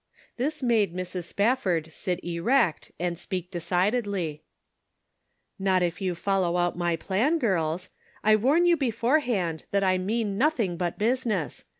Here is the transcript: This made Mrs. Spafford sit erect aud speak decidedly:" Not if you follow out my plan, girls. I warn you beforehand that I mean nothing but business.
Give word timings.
This 0.37 0.63
made 0.63 0.95
Mrs. 0.95 1.25
Spafford 1.25 1.91
sit 1.91 2.19
erect 2.25 2.91
aud 2.99 3.19
speak 3.19 3.51
decidedly:" 3.51 4.41
Not 5.69 5.83
if 5.83 6.01
you 6.01 6.15
follow 6.15 6.57
out 6.57 6.75
my 6.75 6.95
plan, 6.95 7.37
girls. 7.37 7.89
I 8.23 8.35
warn 8.35 8.65
you 8.65 8.75
beforehand 8.75 9.65
that 9.69 9.83
I 9.83 9.99
mean 9.99 10.39
nothing 10.39 10.75
but 10.75 10.97
business. 10.97 11.65